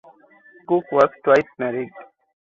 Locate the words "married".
1.59-1.91